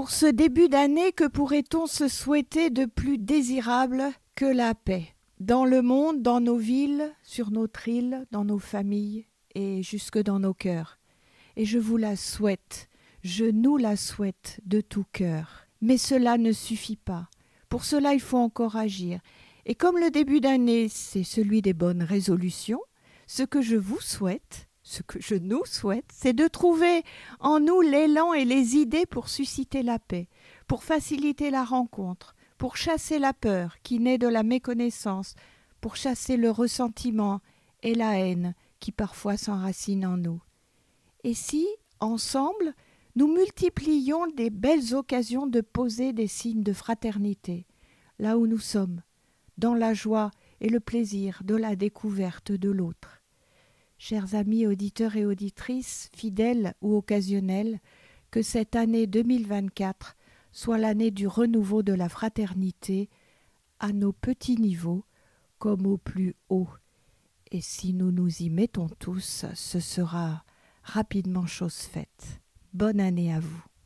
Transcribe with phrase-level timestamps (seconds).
[0.00, 4.02] Pour ce début d'année, que pourrait-on se souhaiter de plus désirable
[4.34, 5.14] que la paix?
[5.40, 10.40] Dans le monde, dans nos villes, sur notre île, dans nos familles et jusque dans
[10.40, 10.98] nos cœurs.
[11.56, 12.88] Et je vous la souhaite,
[13.22, 15.66] je nous la souhaite de tout cœur.
[15.82, 17.28] Mais cela ne suffit pas.
[17.68, 19.20] Pour cela, il faut encore agir.
[19.66, 22.80] Et comme le début d'année, c'est celui des bonnes résolutions,
[23.26, 27.04] ce que je vous souhaite, ce que je nous souhaite, c'est de trouver
[27.38, 30.28] en nous l'élan et les idées pour susciter la paix,
[30.66, 35.36] pour faciliter la rencontre, pour chasser la peur qui naît de la méconnaissance,
[35.80, 37.40] pour chasser le ressentiment
[37.84, 40.42] et la haine qui parfois s'enracinent en nous.
[41.22, 41.68] Et si,
[42.00, 42.74] ensemble,
[43.14, 47.64] nous multiplions des belles occasions de poser des signes de fraternité,
[48.18, 49.02] là où nous sommes,
[49.56, 53.19] dans la joie et le plaisir de la découverte de l'autre.
[54.02, 57.80] Chers amis auditeurs et auditrices, fidèles ou occasionnels,
[58.30, 60.16] que cette année 2024
[60.52, 63.10] soit l'année du renouveau de la fraternité
[63.78, 65.04] à nos petits niveaux
[65.58, 66.70] comme au plus haut.
[67.50, 70.44] Et si nous nous y mettons tous, ce sera
[70.82, 72.40] rapidement chose faite.
[72.72, 73.69] Bonne année à vous.